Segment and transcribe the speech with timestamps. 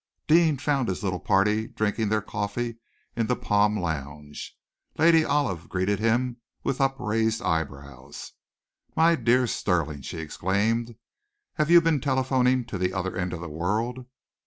[0.25, 2.77] Deane found his little party drinking their coffee
[3.15, 4.57] in the palm lounge.
[4.97, 8.31] Lady Olive greeted him with upraised eyebrows.
[8.95, 10.95] "My dear Stirling!" she exclaimed.
[11.53, 14.07] "Have you been telephoning to the other end of the world?"